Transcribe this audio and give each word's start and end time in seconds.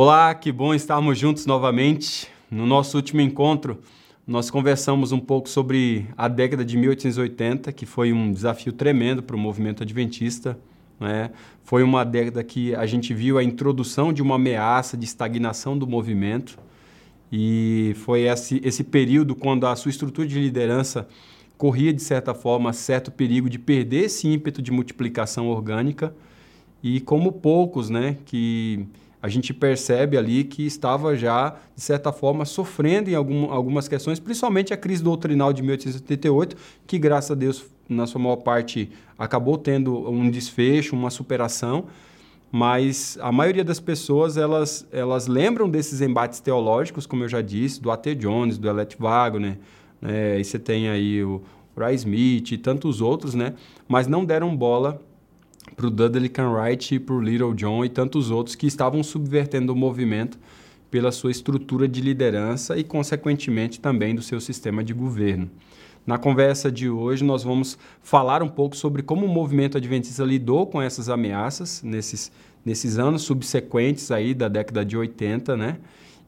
Olá, 0.00 0.32
que 0.32 0.52
bom 0.52 0.72
estarmos 0.72 1.18
juntos 1.18 1.44
novamente. 1.44 2.28
No 2.48 2.64
nosso 2.66 2.96
último 2.96 3.20
encontro, 3.20 3.80
nós 4.24 4.48
conversamos 4.48 5.10
um 5.10 5.18
pouco 5.18 5.48
sobre 5.48 6.06
a 6.16 6.28
década 6.28 6.64
de 6.64 6.76
1880, 6.76 7.72
que 7.72 7.84
foi 7.84 8.12
um 8.12 8.30
desafio 8.30 8.72
tremendo 8.72 9.24
para 9.24 9.34
o 9.34 9.38
movimento 9.40 9.82
adventista. 9.82 10.56
Né? 11.00 11.32
Foi 11.64 11.82
uma 11.82 12.04
década 12.04 12.44
que 12.44 12.76
a 12.76 12.86
gente 12.86 13.12
viu 13.12 13.38
a 13.38 13.42
introdução 13.42 14.12
de 14.12 14.22
uma 14.22 14.36
ameaça 14.36 14.96
de 14.96 15.04
estagnação 15.04 15.76
do 15.76 15.84
movimento. 15.84 16.56
E 17.32 17.92
foi 17.96 18.20
esse, 18.20 18.60
esse 18.62 18.84
período 18.84 19.34
quando 19.34 19.66
a 19.66 19.74
sua 19.74 19.90
estrutura 19.90 20.28
de 20.28 20.38
liderança 20.38 21.08
corria, 21.56 21.92
de 21.92 22.02
certa 22.02 22.34
forma, 22.34 22.72
certo 22.72 23.10
perigo 23.10 23.50
de 23.50 23.58
perder 23.58 24.04
esse 24.04 24.28
ímpeto 24.28 24.62
de 24.62 24.70
multiplicação 24.70 25.48
orgânica. 25.48 26.14
E 26.84 27.00
como 27.00 27.32
poucos, 27.32 27.90
né, 27.90 28.16
que 28.24 28.86
a 29.20 29.28
gente 29.28 29.52
percebe 29.52 30.16
ali 30.16 30.44
que 30.44 30.64
estava 30.64 31.16
já, 31.16 31.56
de 31.74 31.82
certa 31.82 32.12
forma, 32.12 32.44
sofrendo 32.44 33.10
em 33.10 33.14
algum, 33.14 33.50
algumas 33.50 33.88
questões, 33.88 34.20
principalmente 34.20 34.72
a 34.72 34.76
crise 34.76 35.02
doutrinal 35.02 35.52
de 35.52 35.62
1878, 35.62 36.56
que, 36.86 36.98
graças 36.98 37.32
a 37.32 37.34
Deus, 37.34 37.64
na 37.88 38.06
sua 38.06 38.20
maior 38.20 38.36
parte, 38.36 38.90
acabou 39.18 39.58
tendo 39.58 40.08
um 40.08 40.30
desfecho, 40.30 40.94
uma 40.94 41.10
superação, 41.10 41.86
mas 42.50 43.18
a 43.20 43.32
maioria 43.32 43.64
das 43.64 43.80
pessoas, 43.80 44.36
elas, 44.36 44.86
elas 44.92 45.26
lembram 45.26 45.68
desses 45.68 46.00
embates 46.00 46.40
teológicos, 46.40 47.04
como 47.04 47.24
eu 47.24 47.28
já 47.28 47.42
disse, 47.42 47.80
do 47.80 47.90
A.T. 47.90 48.14
Jones, 48.14 48.56
do 48.56 48.68
Elect 48.68 48.96
Wagner, 48.98 49.58
né? 50.00 50.38
e 50.38 50.44
você 50.44 50.58
tem 50.58 50.88
aí 50.88 51.22
o 51.24 51.42
Ray 51.76 51.96
Smith 51.96 52.52
e 52.52 52.58
tantos 52.58 53.00
outros, 53.00 53.34
né? 53.34 53.54
mas 53.88 54.06
não 54.06 54.24
deram 54.24 54.56
bola 54.56 55.02
para 55.76 55.86
o 55.86 55.90
Dudley 55.90 56.28
Canwright 56.28 56.94
e 56.94 56.98
para 56.98 57.14
o 57.14 57.20
Little 57.20 57.54
John 57.54 57.84
e 57.84 57.88
tantos 57.88 58.30
outros 58.30 58.54
que 58.54 58.66
estavam 58.66 59.02
subvertendo 59.02 59.72
o 59.72 59.76
movimento 59.76 60.38
pela 60.90 61.12
sua 61.12 61.30
estrutura 61.30 61.86
de 61.86 62.00
liderança 62.00 62.76
e, 62.76 62.84
consequentemente, 62.84 63.80
também 63.80 64.14
do 64.14 64.22
seu 64.22 64.40
sistema 64.40 64.82
de 64.82 64.92
governo. 64.92 65.50
Na 66.06 66.16
conversa 66.16 66.72
de 66.72 66.88
hoje, 66.88 67.22
nós 67.22 67.42
vamos 67.42 67.78
falar 68.02 68.42
um 68.42 68.48
pouco 68.48 68.74
sobre 68.74 69.02
como 69.02 69.26
o 69.26 69.28
movimento 69.28 69.76
adventista 69.76 70.24
lidou 70.24 70.66
com 70.66 70.80
essas 70.80 71.08
ameaças 71.08 71.82
nesses, 71.82 72.32
nesses 72.64 72.98
anos 72.98 73.22
subsequentes 73.22 74.10
aí 74.10 74.32
da 74.32 74.48
década 74.48 74.84
de 74.84 74.96
80, 74.96 75.56
né? 75.56 75.76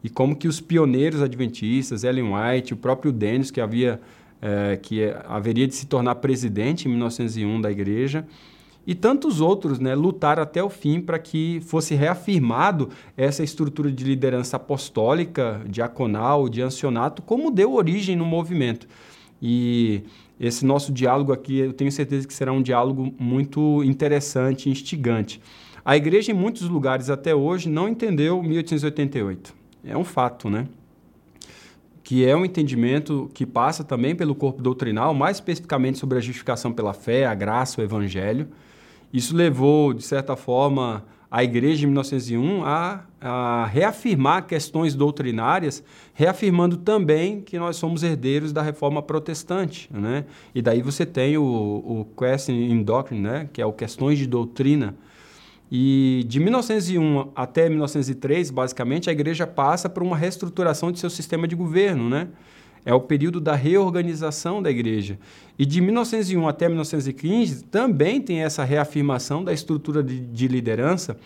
E 0.03 0.09
como 0.09 0.35
que 0.35 0.47
os 0.47 0.61
pioneiros 0.61 1.21
adventistas, 1.21 2.03
Ellen 2.03 2.31
White, 2.33 2.73
o 2.73 2.77
próprio 2.77 3.11
Dennis, 3.11 3.49
que 3.49 3.61
havia 3.61 3.99
é, 4.41 4.75
que 4.81 5.03
haveria 5.25 5.67
de 5.67 5.75
se 5.75 5.85
tornar 5.85 6.15
presidente 6.15 6.87
em 6.87 6.91
1901 6.91 7.61
da 7.61 7.71
igreja, 7.71 8.25
e 8.85 8.95
tantos 8.95 9.41
outros 9.41 9.79
né, 9.79 9.93
lutaram 9.93 10.41
até 10.41 10.63
o 10.63 10.69
fim 10.69 10.99
para 10.99 11.19
que 11.19 11.61
fosse 11.61 11.93
reafirmado 11.93 12.89
essa 13.15 13.43
estrutura 13.43 13.91
de 13.91 14.03
liderança 14.03 14.57
apostólica, 14.57 15.61
diaconal, 15.67 16.49
de 16.49 16.61
ancionato, 16.61 17.21
como 17.21 17.51
deu 17.51 17.73
origem 17.73 18.15
no 18.15 18.25
movimento. 18.25 18.87
E 19.41 20.03
esse 20.39 20.65
nosso 20.65 20.91
diálogo 20.91 21.31
aqui, 21.31 21.59
eu 21.59 21.73
tenho 21.73 21.91
certeza 21.91 22.27
que 22.27 22.33
será 22.33 22.51
um 22.51 22.61
diálogo 22.61 23.13
muito 23.19 23.83
interessante 23.83 24.67
e 24.67 24.71
instigante. 24.71 25.41
A 25.85 25.95
igreja, 25.95 26.31
em 26.31 26.35
muitos 26.35 26.67
lugares 26.67 27.09
até 27.09 27.35
hoje, 27.35 27.69
não 27.69 27.87
entendeu 27.87 28.41
1888. 28.41 29.53
É 29.83 29.97
um 29.97 30.03
fato, 30.03 30.49
né? 30.49 30.67
que 32.11 32.25
é 32.25 32.35
um 32.35 32.43
entendimento 32.43 33.31
que 33.33 33.45
passa 33.45 33.85
também 33.85 34.13
pelo 34.13 34.35
corpo 34.35 34.61
doutrinal, 34.61 35.13
mais 35.13 35.37
especificamente 35.37 35.97
sobre 35.97 36.17
a 36.17 36.21
justificação 36.21 36.73
pela 36.73 36.91
fé, 36.91 37.25
a 37.25 37.33
graça, 37.33 37.79
o 37.79 37.83
evangelho. 37.85 38.49
Isso 39.13 39.35
levou, 39.35 39.93
de 39.93 40.03
certa 40.03 40.35
forma, 40.35 41.03
a 41.31 41.43
igreja 41.43 41.83
em 41.83 41.87
1901 41.87 42.65
a, 42.65 43.05
a, 43.21 43.65
reafirmar 43.65 44.45
questões 44.45 44.93
doutrinárias, 44.93 45.81
reafirmando 46.13 46.75
também 46.75 47.39
que 47.39 47.57
nós 47.57 47.77
somos 47.77 48.03
herdeiros 48.03 48.51
da 48.51 48.61
reforma 48.61 49.01
protestante. 49.01 49.89
Né? 49.91 50.25
E 50.53 50.61
daí 50.61 50.81
você 50.81 51.05
tem 51.05 51.37
o, 51.37 51.43
o 51.43 52.05
Question 52.17 52.55
in 52.55 52.83
Doctrine, 52.83 53.21
né? 53.21 53.49
que 53.53 53.61
é 53.61 53.65
o 53.65 53.71
Questões 53.71 54.17
de 54.17 54.27
Doutrina. 54.27 54.93
E 55.71 56.25
de 56.27 56.41
1901 56.41 57.29
até 57.33 57.69
1903, 57.69 58.51
basicamente, 58.51 59.09
a 59.09 59.13
igreja 59.13 59.47
passa 59.47 59.87
por 59.87 60.03
uma 60.03 60.17
reestruturação 60.17 60.91
de 60.91 60.99
seu 60.99 61.09
sistema 61.09 61.47
de 61.47 61.55
governo, 61.55 62.09
né? 62.09 62.27
É 62.85 62.93
o 62.93 62.99
período 62.99 63.39
da 63.39 63.55
reorganização 63.55 64.61
da 64.61 64.71
igreja. 64.71 65.19
E 65.57 65.65
de 65.65 65.79
1901 65.81 66.47
até 66.47 66.67
1915 66.67 67.65
também 67.65 68.19
tem 68.19 68.43
essa 68.43 68.63
reafirmação 68.63 69.43
da 69.43 69.53
estrutura 69.53 70.03
de, 70.03 70.19
de 70.19 70.47
liderança, 70.47 71.17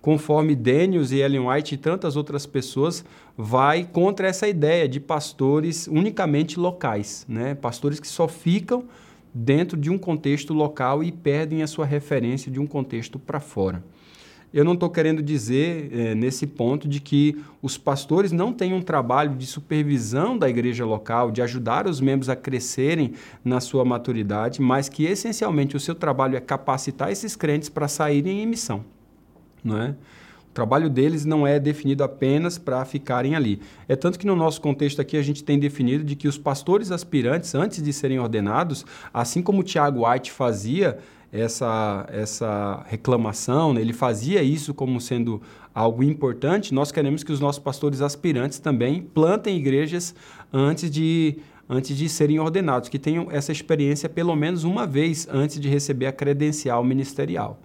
conforme 0.00 0.54
Daniels 0.54 1.12
e 1.12 1.18
Ellen 1.18 1.48
White 1.48 1.74
e 1.74 1.78
tantas 1.78 2.16
outras 2.16 2.46
pessoas 2.46 3.04
vai 3.36 3.84
contra 3.84 4.28
essa 4.28 4.48
ideia 4.48 4.88
de 4.88 5.00
pastores 5.00 5.86
unicamente 5.86 6.58
locais, 6.58 7.24
né? 7.28 7.54
Pastores 7.54 8.00
que 8.00 8.08
só 8.08 8.26
ficam 8.28 8.84
dentro 9.32 9.76
de 9.76 9.90
um 9.90 9.98
contexto 9.98 10.54
local 10.54 11.04
e 11.04 11.12
perdem 11.12 11.62
a 11.62 11.66
sua 11.66 11.84
referência 11.84 12.50
de 12.50 12.58
um 12.58 12.66
contexto 12.66 13.18
para 13.18 13.38
fora. 13.38 13.84
Eu 14.54 14.64
não 14.64 14.74
estou 14.74 14.88
querendo 14.88 15.22
dizer 15.22 15.90
é, 15.92 16.14
nesse 16.14 16.46
ponto 16.46 16.88
de 16.88 17.00
que 17.00 17.36
os 17.60 17.76
pastores 17.76 18.32
não 18.32 18.52
têm 18.52 18.72
um 18.72 18.80
trabalho 18.80 19.34
de 19.34 19.46
supervisão 19.46 20.38
da 20.38 20.48
igreja 20.48 20.84
local, 20.84 21.30
de 21.30 21.42
ajudar 21.42 21.86
os 21.86 22.00
membros 22.00 22.28
a 22.28 22.36
crescerem 22.36 23.12
na 23.44 23.60
sua 23.60 23.84
maturidade, 23.84 24.62
mas 24.62 24.88
que 24.88 25.04
essencialmente 25.04 25.76
o 25.76 25.80
seu 25.80 25.94
trabalho 25.94 26.36
é 26.36 26.40
capacitar 26.40 27.10
esses 27.10 27.34
crentes 27.36 27.68
para 27.68 27.88
saírem 27.88 28.42
em 28.42 28.46
missão. 28.46 28.84
Não 29.62 29.78
é? 29.78 29.94
O 30.48 30.54
trabalho 30.56 30.88
deles 30.88 31.26
não 31.26 31.46
é 31.46 31.60
definido 31.60 32.02
apenas 32.02 32.56
para 32.56 32.82
ficarem 32.86 33.34
ali. 33.34 33.60
É 33.86 33.94
tanto 33.94 34.18
que 34.18 34.26
no 34.26 34.34
nosso 34.34 34.58
contexto 34.60 35.02
aqui 35.02 35.18
a 35.18 35.22
gente 35.22 35.44
tem 35.44 35.58
definido 35.58 36.02
de 36.02 36.16
que 36.16 36.26
os 36.26 36.38
pastores 36.38 36.90
aspirantes, 36.90 37.54
antes 37.54 37.82
de 37.82 37.92
serem 37.92 38.18
ordenados, 38.18 38.86
assim 39.12 39.42
como 39.42 39.62
Tiago 39.62 40.08
White 40.08 40.32
fazia, 40.32 40.98
essa, 41.40 42.06
essa 42.10 42.84
reclamação, 42.88 43.74
né? 43.74 43.80
ele 43.80 43.92
fazia 43.92 44.42
isso 44.42 44.72
como 44.72 45.00
sendo 45.00 45.40
algo 45.74 46.02
importante, 46.02 46.72
nós 46.72 46.90
queremos 46.90 47.22
que 47.22 47.32
os 47.32 47.38
nossos 47.40 47.62
pastores 47.62 48.00
aspirantes 48.00 48.58
também 48.58 49.02
plantem 49.02 49.56
igrejas 49.56 50.14
antes 50.52 50.90
de, 50.90 51.38
antes 51.68 51.96
de 51.96 52.08
serem 52.08 52.38
ordenados, 52.38 52.88
que 52.88 52.98
tenham 52.98 53.28
essa 53.30 53.52
experiência 53.52 54.08
pelo 54.08 54.34
menos 54.34 54.64
uma 54.64 54.86
vez 54.86 55.28
antes 55.30 55.60
de 55.60 55.68
receber 55.68 56.06
a 56.06 56.12
credencial 56.12 56.82
ministerial. 56.82 57.60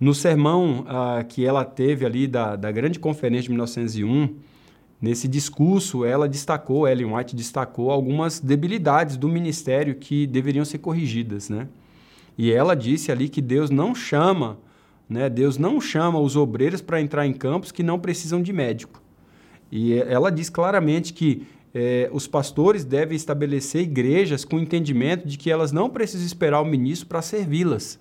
No 0.00 0.14
sermão 0.14 0.86
uh, 0.88 1.22
que 1.28 1.44
ela 1.44 1.62
teve 1.62 2.06
ali 2.06 2.26
da, 2.26 2.56
da 2.56 2.72
grande 2.72 2.98
conferência 2.98 3.42
de 3.42 3.50
1901, 3.50 4.34
nesse 4.98 5.28
discurso, 5.28 6.06
ela 6.06 6.26
destacou, 6.26 6.88
Ellen 6.88 7.14
White 7.14 7.36
destacou 7.36 7.90
algumas 7.90 8.40
debilidades 8.40 9.18
do 9.18 9.28
ministério 9.28 9.94
que 9.94 10.26
deveriam 10.26 10.64
ser 10.64 10.78
corrigidas, 10.78 11.50
né? 11.50 11.68
E 12.40 12.50
ela 12.50 12.74
disse 12.74 13.12
ali 13.12 13.28
que 13.28 13.42
Deus 13.42 13.68
não 13.68 13.94
chama, 13.94 14.56
né? 15.06 15.28
Deus 15.28 15.58
não 15.58 15.78
chama 15.78 16.18
os 16.18 16.36
obreiros 16.36 16.80
para 16.80 16.98
entrar 16.98 17.26
em 17.26 17.34
campos 17.34 17.70
que 17.70 17.82
não 17.82 17.98
precisam 17.98 18.40
de 18.40 18.50
médico. 18.50 19.02
E 19.70 19.92
ela 19.92 20.32
diz 20.32 20.48
claramente 20.48 21.12
que 21.12 21.46
é, 21.74 22.08
os 22.10 22.26
pastores 22.26 22.82
devem 22.82 23.14
estabelecer 23.14 23.82
igrejas 23.82 24.42
com 24.42 24.58
entendimento 24.58 25.28
de 25.28 25.36
que 25.36 25.50
elas 25.50 25.70
não 25.70 25.90
precisam 25.90 26.26
esperar 26.26 26.62
o 26.62 26.64
ministro 26.64 27.06
para 27.06 27.20
servi-las 27.20 28.00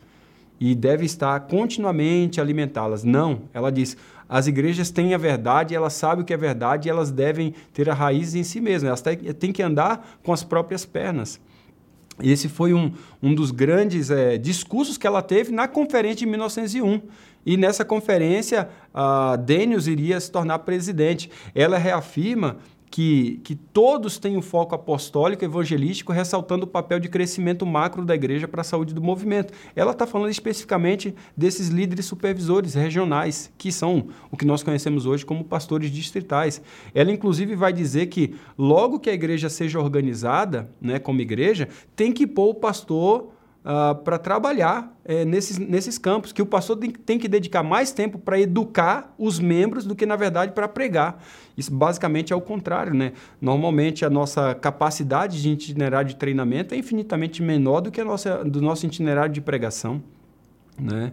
e 0.57 0.73
deve 0.73 1.03
estar 1.03 1.37
continuamente 1.41 2.39
alimentá-las. 2.39 3.03
Não, 3.03 3.41
ela 3.53 3.69
diz, 3.69 3.97
as 4.29 4.47
igrejas 4.47 4.89
têm 4.89 5.13
a 5.13 5.17
verdade, 5.17 5.75
elas 5.75 5.91
sabem 5.91 6.23
o 6.23 6.25
que 6.25 6.33
é 6.33 6.37
verdade 6.37 6.87
e 6.87 6.89
elas 6.89 7.11
devem 7.11 7.53
ter 7.73 7.89
a 7.89 7.93
raiz 7.93 8.33
em 8.35 8.43
si 8.43 8.61
mesmas, 8.61 9.05
elas 9.05 9.35
têm 9.37 9.51
que 9.51 9.61
andar 9.61 10.17
com 10.23 10.31
as 10.31 10.45
próprias 10.45 10.85
pernas. 10.85 11.41
E 12.21 12.31
esse 12.31 12.49
foi 12.49 12.73
um, 12.73 12.91
um 13.21 13.33
dos 13.33 13.51
grandes 13.51 14.09
é, 14.11 14.37
discursos 14.37 14.97
que 14.97 15.07
ela 15.07 15.21
teve 15.21 15.51
na 15.51 15.67
conferência 15.67 16.17
de 16.17 16.25
1901. 16.25 17.01
E 17.45 17.57
nessa 17.57 17.85
conferência, 17.85 18.69
a 18.93 19.35
Daniels 19.35 19.87
iria 19.87 20.19
se 20.19 20.31
tornar 20.31 20.59
presidente. 20.59 21.29
Ela 21.55 21.77
reafirma 21.77 22.57
que, 22.89 23.39
que 23.43 23.55
todos 23.55 24.17
têm 24.17 24.35
um 24.35 24.41
foco 24.41 24.73
apostólico, 24.73 25.45
evangelístico, 25.45 26.11
ressaltando 26.11 26.65
o 26.65 26.67
papel 26.67 26.99
de 26.99 27.07
crescimento 27.07 27.65
macro 27.65 28.03
da 28.03 28.15
igreja 28.15 28.47
para 28.47 28.61
a 28.61 28.63
saúde 28.63 28.93
do 28.93 29.01
movimento. 29.01 29.53
Ela 29.75 29.91
está 29.91 30.07
falando 30.07 30.31
especificamente 30.31 31.13
desses 31.37 31.69
líderes 31.69 32.05
supervisores 32.05 32.73
regionais, 32.73 33.51
que 33.57 33.71
são 33.71 34.07
o 34.31 34.37
que 34.37 34.45
nós 34.45 34.63
conhecemos 34.63 35.05
hoje 35.05 35.25
como 35.25 35.43
pastores 35.43 35.91
distritais. 35.91 36.61
Ela, 36.93 37.11
inclusive, 37.11 37.55
vai 37.55 37.71
dizer 37.71 38.07
que 38.07 38.35
logo 38.57 38.99
que 38.99 39.09
a 39.09 39.13
igreja 39.13 39.49
seja 39.49 39.79
organizada, 39.79 40.69
né, 40.81 40.97
como 40.97 41.21
igreja, 41.21 41.67
tem 41.95 42.11
que 42.11 42.25
pôr 42.25 42.49
o 42.49 42.55
pastor 42.55 43.38
uh, 43.69 43.93
para 43.93 44.17
trabalhar 44.17 44.91
é, 45.05 45.23
nesses, 45.23 45.59
nesses 45.59 45.99
campos, 45.99 46.31
que 46.31 46.41
o 46.41 46.45
pastor 46.45 46.77
tem, 46.77 46.89
tem 46.89 47.19
que 47.19 47.27
dedicar 47.27 47.61
mais 47.61 47.91
tempo 47.91 48.17
para 48.17 48.39
educar 48.39 49.13
os 49.17 49.39
membros 49.39 49.85
do 49.85 49.95
que, 49.95 50.05
na 50.05 50.15
verdade, 50.15 50.53
para 50.53 50.67
pregar. 50.67 51.23
Isso 51.55 51.71
basicamente 51.71 52.33
é 52.33 52.35
o 52.35 52.41
contrário, 52.41 52.93
né? 52.93 53.13
Normalmente 53.39 54.03
a 54.03 54.09
nossa 54.09 54.55
capacidade 54.55 55.39
de 55.39 55.49
itinerário 55.51 56.09
de 56.09 56.15
treinamento 56.15 56.73
é 56.73 56.77
infinitamente 56.77 57.43
menor 57.43 57.81
do 57.81 57.91
que 57.91 58.01
a 58.01 58.05
nossa, 58.05 58.43
do 58.43 58.59
nosso 58.61 58.85
itinerário 58.85 59.31
de 59.31 59.41
pregação, 59.41 60.01
né? 60.77 61.11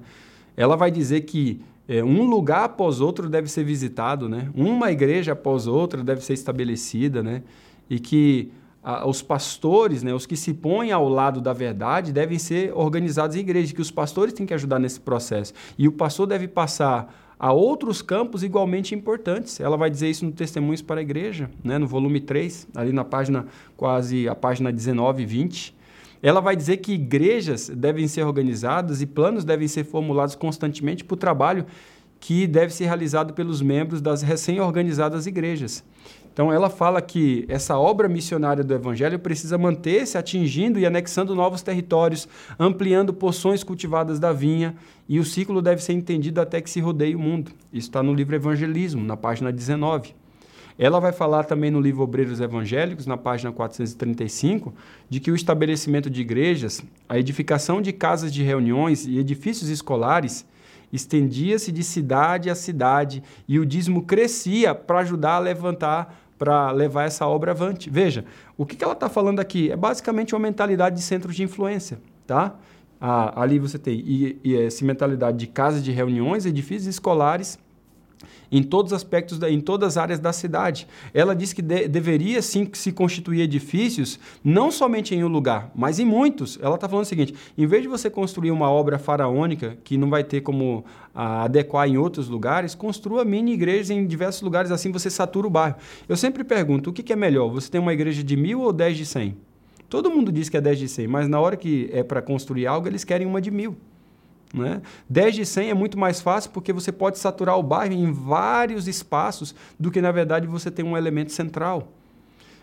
Ela 0.56 0.76
vai 0.76 0.90
dizer 0.90 1.22
que 1.22 1.60
é, 1.86 2.02
um 2.02 2.24
lugar 2.24 2.64
após 2.64 3.00
outro 3.00 3.28
deve 3.28 3.48
ser 3.48 3.64
visitado, 3.64 4.28
né? 4.28 4.48
Uma 4.54 4.90
igreja 4.90 5.32
após 5.32 5.66
outra 5.66 6.02
deve 6.02 6.24
ser 6.24 6.32
estabelecida, 6.32 7.22
né? 7.22 7.42
E 7.88 8.00
que 8.00 8.50
a, 8.86 9.04
os 9.04 9.20
pastores, 9.20 10.04
né, 10.04 10.14
os 10.14 10.26
que 10.26 10.36
se 10.36 10.54
põem 10.54 10.92
ao 10.92 11.08
lado 11.08 11.40
da 11.40 11.52
verdade, 11.52 12.12
devem 12.12 12.38
ser 12.38 12.72
organizados 12.72 13.34
em 13.34 13.40
igreja, 13.40 13.74
que 13.74 13.80
os 13.80 13.90
pastores 13.90 14.32
têm 14.32 14.46
que 14.46 14.54
ajudar 14.54 14.78
nesse 14.78 15.00
processo. 15.00 15.52
E 15.76 15.88
o 15.88 15.92
pastor 15.92 16.28
deve 16.28 16.46
passar 16.46 17.12
a 17.36 17.52
outros 17.52 18.00
campos 18.00 18.44
igualmente 18.44 18.94
importantes. 18.94 19.58
Ela 19.58 19.76
vai 19.76 19.90
dizer 19.90 20.08
isso 20.08 20.24
no 20.24 20.30
Testemunhos 20.30 20.82
para 20.82 21.00
a 21.00 21.02
Igreja, 21.02 21.50
né, 21.64 21.78
no 21.78 21.86
volume 21.88 22.20
3, 22.20 22.68
ali 22.76 22.92
na 22.92 23.04
página 23.04 23.46
quase 23.76 24.28
a 24.28 24.36
página 24.36 24.72
19 24.72 25.24
e 25.24 25.26
20. 25.26 25.76
Ela 26.22 26.40
vai 26.40 26.54
dizer 26.54 26.76
que 26.76 26.92
igrejas 26.92 27.68
devem 27.68 28.06
ser 28.06 28.22
organizadas 28.22 29.02
e 29.02 29.06
planos 29.06 29.44
devem 29.44 29.66
ser 29.66 29.82
formulados 29.82 30.36
constantemente 30.36 31.02
para 31.02 31.14
o 31.14 31.18
trabalho 31.18 31.66
que 32.20 32.46
deve 32.46 32.72
ser 32.72 32.84
realizado 32.84 33.34
pelos 33.34 33.60
membros 33.60 34.00
das 34.00 34.22
recém-organizadas 34.22 35.26
igrejas. 35.26 35.84
Então, 36.36 36.52
ela 36.52 36.68
fala 36.68 37.00
que 37.00 37.46
essa 37.48 37.78
obra 37.78 38.10
missionária 38.10 38.62
do 38.62 38.74
Evangelho 38.74 39.18
precisa 39.18 39.56
manter-se 39.56 40.18
atingindo 40.18 40.78
e 40.78 40.84
anexando 40.84 41.34
novos 41.34 41.62
territórios, 41.62 42.28
ampliando 42.58 43.14
porções 43.14 43.64
cultivadas 43.64 44.20
da 44.20 44.34
vinha, 44.34 44.76
e 45.08 45.18
o 45.18 45.24
ciclo 45.24 45.62
deve 45.62 45.82
ser 45.82 45.94
entendido 45.94 46.38
até 46.38 46.60
que 46.60 46.68
se 46.68 46.78
rodeie 46.78 47.16
o 47.16 47.18
mundo. 47.18 47.52
Isso 47.72 47.88
está 47.88 48.02
no 48.02 48.12
livro 48.12 48.36
Evangelismo, 48.36 49.02
na 49.02 49.16
página 49.16 49.50
19. 49.50 50.14
Ela 50.78 51.00
vai 51.00 51.10
falar 51.10 51.44
também 51.44 51.70
no 51.70 51.80
livro 51.80 52.02
Obreiros 52.02 52.38
Evangélicos, 52.38 53.06
na 53.06 53.16
página 53.16 53.50
435, 53.50 54.74
de 55.08 55.20
que 55.20 55.30
o 55.30 55.34
estabelecimento 55.34 56.10
de 56.10 56.20
igrejas, 56.20 56.84
a 57.08 57.18
edificação 57.18 57.80
de 57.80 57.94
casas 57.94 58.30
de 58.30 58.42
reuniões 58.42 59.06
e 59.06 59.18
edifícios 59.18 59.70
escolares 59.70 60.44
estendia-se 60.92 61.72
de 61.72 61.82
cidade 61.82 62.50
a 62.50 62.54
cidade 62.54 63.22
e 63.48 63.58
o 63.58 63.66
dízimo 63.66 64.02
crescia 64.02 64.74
para 64.74 65.00
ajudar 65.00 65.36
a 65.36 65.40
levantar, 65.40 66.25
para 66.38 66.70
levar 66.70 67.04
essa 67.04 67.26
obra 67.26 67.52
avante. 67.52 67.88
Veja, 67.90 68.24
o 68.56 68.66
que, 68.66 68.76
que 68.76 68.84
ela 68.84 68.92
está 68.92 69.08
falando 69.08 69.40
aqui? 69.40 69.70
É 69.70 69.76
basicamente 69.76 70.34
uma 70.34 70.40
mentalidade 70.40 70.96
de 70.96 71.02
centros 71.02 71.34
de 71.34 71.42
influência, 71.42 71.98
tá? 72.26 72.56
Ah, 73.00 73.42
ali 73.42 73.58
você 73.58 73.78
tem 73.78 73.94
e, 73.98 74.40
e 74.42 74.56
essa 74.56 74.84
mentalidade 74.84 75.36
de 75.36 75.46
casas 75.46 75.82
de 75.82 75.92
reuniões, 75.92 76.46
edifícios 76.46 76.86
escolares 76.86 77.58
em 78.50 78.62
todos 78.62 78.92
os 78.92 78.96
aspectos, 78.96 79.38
da, 79.38 79.50
em 79.50 79.60
todas 79.60 79.88
as 79.88 79.96
áreas 79.96 80.18
da 80.18 80.32
cidade. 80.32 80.86
Ela 81.12 81.34
diz 81.34 81.52
que 81.52 81.62
de, 81.62 81.88
deveria 81.88 82.40
sim 82.42 82.68
se 82.72 82.92
constituir 82.92 83.42
edifícios, 83.42 84.18
não 84.42 84.70
somente 84.70 85.14
em 85.14 85.24
um 85.24 85.28
lugar, 85.28 85.70
mas 85.74 85.98
em 85.98 86.04
muitos. 86.04 86.58
Ela 86.62 86.76
está 86.76 86.88
falando 86.88 87.04
o 87.04 87.08
seguinte: 87.08 87.34
em 87.56 87.66
vez 87.66 87.82
de 87.82 87.88
você 87.88 88.08
construir 88.08 88.50
uma 88.50 88.70
obra 88.70 88.98
faraônica 88.98 89.76
que 89.84 89.96
não 89.96 90.08
vai 90.08 90.24
ter 90.24 90.40
como 90.40 90.84
a, 91.14 91.44
adequar 91.44 91.88
em 91.88 91.96
outros 91.96 92.28
lugares, 92.28 92.74
construa 92.74 93.24
mini 93.24 93.52
igrejas 93.52 93.90
em 93.90 94.06
diversos 94.06 94.42
lugares, 94.42 94.70
assim 94.70 94.90
você 94.90 95.10
satura 95.10 95.46
o 95.46 95.50
bairro. 95.50 95.76
Eu 96.08 96.16
sempre 96.16 96.44
pergunto: 96.44 96.90
o 96.90 96.92
que, 96.92 97.02
que 97.02 97.12
é 97.12 97.16
melhor? 97.16 97.48
Você 97.50 97.70
tem 97.70 97.80
uma 97.80 97.92
igreja 97.92 98.22
de 98.22 98.36
mil 98.36 98.60
ou 98.60 98.72
dez 98.72 98.96
de 98.96 99.06
cem? 99.06 99.36
Todo 99.88 100.10
mundo 100.10 100.32
diz 100.32 100.48
que 100.48 100.56
é 100.56 100.60
10 100.60 100.78
de 100.80 100.88
100, 100.88 101.06
mas 101.06 101.28
na 101.28 101.38
hora 101.38 101.56
que 101.56 101.88
é 101.92 102.02
para 102.02 102.20
construir 102.20 102.66
algo, 102.66 102.88
eles 102.88 103.04
querem 103.04 103.26
uma 103.26 103.40
de 103.40 103.52
mil. 103.52 103.76
Né? 104.54 104.81
10 105.08 105.34
de 105.34 105.46
100 105.46 105.70
é 105.70 105.75
muito 105.75 105.98
mais 105.98 106.20
fácil 106.20 106.50
porque 106.50 106.72
você 106.72 106.93
pode 106.93 107.19
saturar 107.19 107.58
o 107.58 107.62
bairro 107.62 107.94
em 107.94 108.10
vários 108.12 108.88
espaços 108.88 109.54
do 109.78 109.90
que, 109.90 110.00
na 110.00 110.12
verdade, 110.12 110.46
você 110.46 110.70
tem 110.70 110.84
um 110.84 110.96
elemento 110.96 111.32
central. 111.32 111.93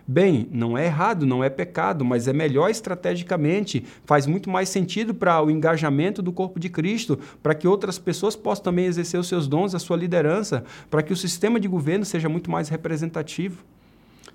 Bem, 0.06 0.50
não 0.52 0.78
é 0.78 0.86
errado, 0.86 1.26
não 1.26 1.42
é 1.42 1.50
pecado, 1.50 2.04
mas 2.04 2.28
é 2.28 2.34
melhor 2.34 2.70
estrategicamente, 2.70 3.86
faz 4.04 4.28
muito 4.28 4.50
mais 4.50 4.68
sentido 4.68 5.14
para 5.14 5.42
o 5.42 5.50
engajamento 5.50 6.22
do 6.22 6.34
corpo 6.34 6.60
de 6.60 6.68
Cristo, 6.68 7.18
para 7.42 7.56
que 7.56 7.70
outras 7.70 7.98
pessoas 7.98 8.36
possam 8.36 8.66
também 8.66 8.86
exercer 8.86 9.18
os 9.18 9.30
seus 9.30 9.48
dons, 9.48 9.74
a 9.74 9.80
sua 9.80 9.96
liderança, 9.96 10.66
para 10.90 11.02
que 11.02 11.14
o 11.14 11.18
sistema 11.18 11.58
de 11.58 11.70
governo 11.70 12.04
seja 12.04 12.28
muito 12.28 12.52
mais 12.52 12.68
representativo. 12.68 13.64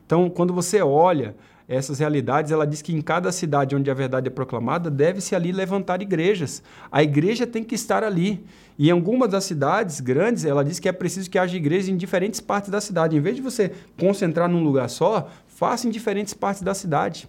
Então, 0.08 0.30
quando 0.30 0.54
você 0.54 0.80
olha 0.80 1.36
essas 1.68 1.98
realidades, 1.98 2.50
ela 2.50 2.66
diz 2.66 2.80
que 2.80 2.94
em 2.94 3.02
cada 3.02 3.30
cidade 3.30 3.76
onde 3.76 3.90
a 3.90 3.94
verdade 3.94 4.28
é 4.28 4.30
proclamada, 4.30 4.90
deve-se 4.90 5.34
ali 5.34 5.52
levantar 5.52 6.00
igrejas. 6.00 6.62
A 6.90 7.02
igreja 7.02 7.46
tem 7.46 7.62
que 7.62 7.74
estar 7.74 8.02
ali. 8.02 8.42
E 8.78 8.88
em 8.88 8.90
algumas 8.90 9.28
das 9.28 9.44
cidades 9.44 10.00
grandes, 10.00 10.46
ela 10.46 10.64
diz 10.64 10.80
que 10.80 10.88
é 10.88 10.92
preciso 10.92 11.28
que 11.28 11.38
haja 11.38 11.54
igrejas 11.54 11.90
em 11.90 11.96
diferentes 11.98 12.40
partes 12.40 12.70
da 12.70 12.80
cidade. 12.80 13.18
Em 13.18 13.20
vez 13.20 13.36
de 13.36 13.42
você 13.42 13.70
concentrar 14.00 14.48
num 14.48 14.64
lugar 14.64 14.88
só, 14.88 15.28
faça 15.46 15.86
em 15.86 15.90
diferentes 15.90 16.32
partes 16.32 16.62
da 16.62 16.72
cidade. 16.72 17.28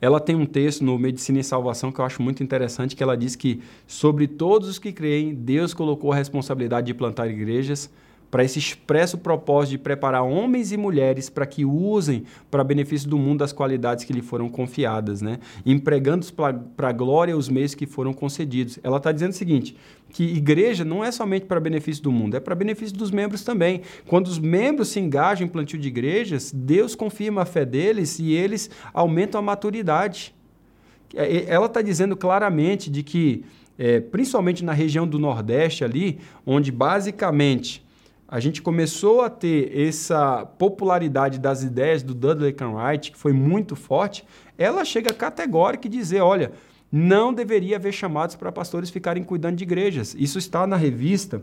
Ela 0.00 0.18
tem 0.18 0.34
um 0.34 0.46
texto 0.46 0.82
no 0.82 0.98
Medicina 0.98 1.38
e 1.38 1.44
Salvação 1.44 1.92
que 1.92 2.00
eu 2.00 2.04
acho 2.04 2.20
muito 2.20 2.42
interessante, 2.42 2.96
que 2.96 3.04
ela 3.04 3.16
diz 3.16 3.36
que 3.36 3.62
sobre 3.86 4.26
todos 4.26 4.68
os 4.68 4.80
que 4.80 4.90
creem, 4.90 5.32
Deus 5.32 5.72
colocou 5.72 6.10
a 6.10 6.16
responsabilidade 6.16 6.88
de 6.88 6.94
plantar 6.94 7.28
igrejas, 7.28 7.88
para 8.30 8.44
esse 8.44 8.58
expresso 8.58 9.18
propósito 9.18 9.70
de 9.72 9.78
preparar 9.78 10.22
homens 10.22 10.72
e 10.72 10.76
mulheres 10.76 11.30
para 11.30 11.46
que 11.46 11.64
usem 11.64 12.24
para 12.50 12.62
benefício 12.62 13.08
do 13.08 13.18
mundo 13.18 13.42
as 13.42 13.52
qualidades 13.52 14.04
que 14.04 14.12
lhe 14.12 14.20
foram 14.20 14.48
confiadas, 14.48 15.22
né? 15.22 15.38
empregando 15.64 16.26
para 16.32 16.88
a 16.88 16.92
glória 16.92 17.36
os 17.36 17.48
meios 17.48 17.74
que 17.74 17.86
foram 17.86 18.12
concedidos. 18.12 18.78
Ela 18.82 18.98
está 18.98 19.12
dizendo 19.12 19.30
o 19.30 19.34
seguinte, 19.34 19.76
que 20.10 20.24
igreja 20.24 20.84
não 20.84 21.02
é 21.02 21.10
somente 21.10 21.46
para 21.46 21.58
benefício 21.58 22.02
do 22.02 22.12
mundo, 22.12 22.36
é 22.36 22.40
para 22.40 22.54
benefício 22.54 22.96
dos 22.96 23.10
membros 23.10 23.42
também. 23.42 23.82
Quando 24.06 24.26
os 24.26 24.38
membros 24.38 24.88
se 24.88 25.00
engajam 25.00 25.46
em 25.46 25.50
plantio 25.50 25.78
de 25.78 25.88
igrejas, 25.88 26.52
Deus 26.52 26.94
confirma 26.94 27.42
a 27.42 27.46
fé 27.46 27.64
deles 27.64 28.18
e 28.18 28.32
eles 28.32 28.70
aumentam 28.92 29.38
a 29.38 29.42
maturidade. 29.42 30.34
É, 31.14 31.46
ela 31.46 31.66
está 31.66 31.80
dizendo 31.80 32.14
claramente 32.16 32.90
de 32.90 33.02
que, 33.02 33.44
é, 33.78 34.00
principalmente 34.00 34.62
na 34.62 34.72
região 34.72 35.06
do 35.06 35.18
Nordeste 35.18 35.82
ali, 35.84 36.18
onde 36.44 36.70
basicamente 36.70 37.87
a 38.30 38.38
gente 38.40 38.60
começou 38.60 39.22
a 39.22 39.30
ter 39.30 39.74
essa 39.74 40.44
popularidade 40.44 41.38
das 41.38 41.62
ideias 41.62 42.02
do 42.02 42.14
Dudley 42.14 42.54
Wright, 42.60 43.10
que 43.10 43.16
foi 43.16 43.32
muito 43.32 43.74
forte, 43.74 44.22
ela 44.58 44.84
chega 44.84 45.14
categórica 45.14 45.86
e 45.86 45.90
dizer, 45.90 46.20
olha, 46.20 46.52
não 46.92 47.32
deveria 47.32 47.76
haver 47.76 47.92
chamados 47.92 48.36
para 48.36 48.52
pastores 48.52 48.90
ficarem 48.90 49.22
cuidando 49.22 49.56
de 49.56 49.64
igrejas. 49.64 50.14
Isso 50.18 50.38
está 50.38 50.66
na 50.66 50.76
revista, 50.76 51.42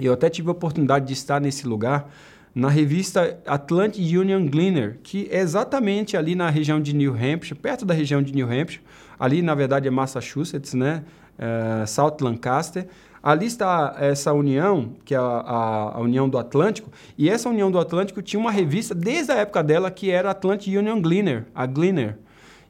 eu 0.00 0.12
até 0.12 0.30
tive 0.30 0.48
a 0.48 0.52
oportunidade 0.52 1.06
de 1.06 1.12
estar 1.12 1.40
nesse 1.40 1.66
lugar, 1.66 2.08
na 2.54 2.68
revista 2.68 3.38
Atlantic 3.44 4.04
Union 4.16 4.46
Gleaner, 4.46 4.98
que 5.02 5.28
é 5.30 5.40
exatamente 5.40 6.16
ali 6.16 6.36
na 6.36 6.48
região 6.48 6.80
de 6.80 6.94
New 6.94 7.14
Hampshire, 7.14 7.58
perto 7.58 7.84
da 7.84 7.92
região 7.92 8.22
de 8.22 8.32
New 8.32 8.46
Hampshire, 8.46 8.82
ali 9.18 9.42
na 9.42 9.54
verdade 9.56 9.88
é 9.88 9.90
Massachusetts, 9.90 10.72
né? 10.72 11.02
É, 11.38 11.84
South 11.84 12.16
Lancaster, 12.22 12.88
Ali 13.26 13.46
está 13.46 13.96
essa 13.98 14.32
união, 14.32 14.92
que 15.04 15.12
é 15.12 15.18
a, 15.18 15.20
a, 15.20 15.96
a, 15.96 16.00
União 16.00 16.28
do 16.28 16.38
Atlântico, 16.38 16.92
e 17.18 17.28
essa 17.28 17.48
União 17.48 17.72
do 17.72 17.78
Atlântico 17.80 18.22
tinha 18.22 18.38
uma 18.38 18.52
revista 18.52 18.94
desde 18.94 19.32
a 19.32 19.34
época 19.34 19.64
dela 19.64 19.90
que 19.90 20.12
era 20.12 20.30
Atlantic 20.30 20.72
Union 20.72 21.02
Gleaner, 21.02 21.44
a 21.52 21.66
Gleaner. 21.66 22.18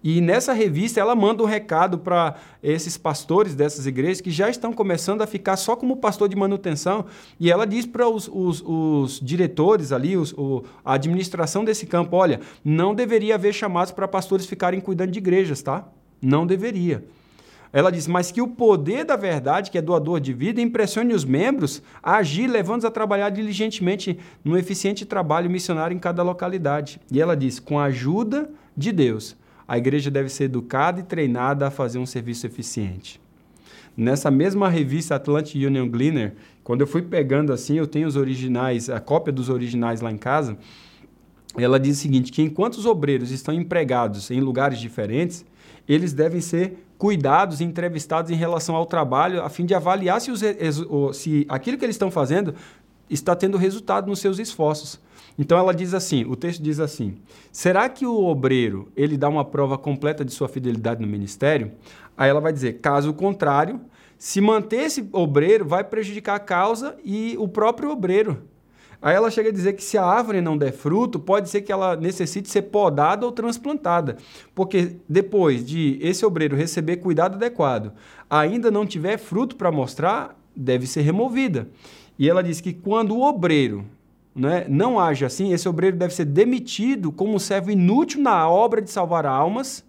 E 0.02 0.18
nessa 0.18 0.54
revista 0.54 0.98
ela 0.98 1.14
manda 1.14 1.42
um 1.42 1.46
recado 1.46 1.98
para 1.98 2.36
esses 2.62 2.96
pastores 2.96 3.54
dessas 3.54 3.84
igrejas 3.84 4.22
que 4.22 4.30
já 4.30 4.48
estão 4.48 4.72
começando 4.72 5.20
a 5.20 5.26
ficar 5.26 5.58
só 5.58 5.76
como 5.76 5.98
pastor 5.98 6.26
de 6.26 6.36
manutenção. 6.36 7.04
E 7.38 7.50
ela 7.50 7.66
diz 7.66 7.84
para 7.84 8.08
os, 8.08 8.26
os, 8.26 8.64
os, 8.64 9.20
diretores 9.20 9.92
ali, 9.92 10.16
os, 10.16 10.32
o, 10.32 10.64
a 10.82 10.94
administração 10.94 11.66
desse 11.66 11.84
campo: 11.84 12.16
olha, 12.16 12.40
não 12.64 12.94
deveria 12.94 13.34
haver 13.34 13.52
chamados 13.52 13.92
para 13.92 14.08
pastores 14.08 14.46
ficarem 14.46 14.80
cuidando 14.80 15.10
de 15.10 15.18
igrejas, 15.18 15.60
tá? 15.60 15.86
Não 16.22 16.46
deveria. 16.46 17.04
Ela 17.72 17.90
diz, 17.90 18.06
mas 18.06 18.30
que 18.30 18.40
o 18.40 18.48
poder 18.48 19.04
da 19.04 19.16
verdade, 19.16 19.70
que 19.70 19.78
é 19.78 19.82
doador 19.82 20.20
de 20.20 20.32
vida, 20.32 20.60
impressione 20.60 21.12
os 21.12 21.24
membros 21.24 21.82
a 22.02 22.16
agir, 22.16 22.46
levando-os 22.46 22.84
a 22.84 22.90
trabalhar 22.90 23.30
diligentemente 23.30 24.18
no 24.44 24.56
eficiente 24.56 25.04
trabalho 25.04 25.50
missionário 25.50 25.94
em 25.94 25.98
cada 25.98 26.22
localidade. 26.22 27.00
E 27.10 27.20
ela 27.20 27.36
diz, 27.36 27.58
com 27.58 27.78
a 27.78 27.84
ajuda 27.84 28.48
de 28.76 28.92
Deus, 28.92 29.36
a 29.66 29.76
igreja 29.76 30.10
deve 30.10 30.28
ser 30.28 30.44
educada 30.44 31.00
e 31.00 31.02
treinada 31.02 31.66
a 31.66 31.70
fazer 31.70 31.98
um 31.98 32.06
serviço 32.06 32.46
eficiente. 32.46 33.20
Nessa 33.96 34.30
mesma 34.30 34.68
revista 34.68 35.14
Atlantic 35.14 35.56
Union 35.56 35.88
Gleaner, 35.88 36.34
quando 36.62 36.82
eu 36.82 36.86
fui 36.86 37.02
pegando 37.02 37.52
assim, 37.52 37.76
eu 37.78 37.86
tenho 37.86 38.06
os 38.06 38.16
originais, 38.16 38.90
a 38.90 39.00
cópia 39.00 39.32
dos 39.32 39.48
originais 39.48 40.00
lá 40.00 40.12
em 40.12 40.18
casa, 40.18 40.56
ela 41.56 41.80
diz 41.80 41.96
o 41.96 42.00
seguinte, 42.00 42.30
que 42.30 42.42
enquanto 42.42 42.74
os 42.74 42.84
obreiros 42.84 43.30
estão 43.30 43.54
empregados 43.54 44.30
em 44.30 44.40
lugares 44.40 44.78
diferentes, 44.78 45.46
eles 45.88 46.12
devem 46.12 46.40
ser 46.40 46.85
cuidados 46.98 47.60
e 47.60 47.64
entrevistados 47.64 48.30
em 48.30 48.34
relação 48.34 48.74
ao 48.74 48.86
trabalho, 48.86 49.42
a 49.42 49.48
fim 49.48 49.66
de 49.66 49.74
avaliar 49.74 50.20
se, 50.20 50.30
os, 50.30 50.42
se 51.16 51.46
aquilo 51.48 51.76
que 51.78 51.84
eles 51.84 51.96
estão 51.96 52.10
fazendo 52.10 52.54
está 53.08 53.36
tendo 53.36 53.56
resultado 53.56 54.08
nos 54.08 54.18
seus 54.18 54.38
esforços. 54.38 55.00
Então 55.38 55.58
ela 55.58 55.74
diz 55.74 55.92
assim, 55.92 56.24
o 56.24 56.34
texto 56.34 56.62
diz 56.62 56.80
assim: 56.80 57.16
será 57.52 57.88
que 57.88 58.06
o 58.06 58.24
obreiro 58.24 58.90
ele 58.96 59.16
dá 59.16 59.28
uma 59.28 59.44
prova 59.44 59.76
completa 59.76 60.24
de 60.24 60.32
sua 60.32 60.48
fidelidade 60.48 61.00
no 61.00 61.06
ministério? 61.06 61.72
Aí 62.16 62.30
ela 62.30 62.40
vai 62.40 62.52
dizer, 62.52 62.80
caso 62.80 63.12
contrário, 63.12 63.80
se 64.18 64.40
manter 64.40 64.84
esse 64.84 65.06
obreiro 65.12 65.66
vai 65.66 65.84
prejudicar 65.84 66.36
a 66.36 66.40
causa 66.40 66.96
e 67.04 67.36
o 67.38 67.46
próprio 67.46 67.90
obreiro. 67.90 68.42
Aí 69.00 69.14
ela 69.14 69.30
chega 69.30 69.50
a 69.50 69.52
dizer 69.52 69.74
que 69.74 69.82
se 69.82 69.98
a 69.98 70.04
árvore 70.04 70.40
não 70.40 70.56
der 70.56 70.72
fruto, 70.72 71.18
pode 71.18 71.48
ser 71.48 71.62
que 71.62 71.72
ela 71.72 71.96
necessite 71.96 72.48
ser 72.48 72.62
podada 72.62 73.26
ou 73.26 73.32
transplantada. 73.32 74.16
Porque 74.54 74.96
depois 75.08 75.64
de 75.64 75.98
esse 76.00 76.24
obreiro 76.24 76.56
receber 76.56 76.96
cuidado 76.96 77.34
adequado, 77.34 77.92
ainda 78.28 78.70
não 78.70 78.86
tiver 78.86 79.18
fruto 79.18 79.56
para 79.56 79.70
mostrar, 79.70 80.36
deve 80.54 80.86
ser 80.86 81.02
removida. 81.02 81.68
E 82.18 82.28
ela 82.28 82.42
diz 82.42 82.60
que 82.60 82.72
quando 82.72 83.14
o 83.14 83.22
obreiro 83.22 83.84
né, 84.34 84.66
não 84.68 85.00
age 85.00 85.24
assim, 85.24 85.52
esse 85.52 85.68
obreiro 85.68 85.96
deve 85.96 86.14
ser 86.14 86.24
demitido 86.24 87.10
como 87.10 87.40
servo 87.40 87.70
inútil 87.70 88.20
na 88.20 88.48
obra 88.48 88.82
de 88.82 88.90
salvar 88.90 89.24
almas 89.24 89.84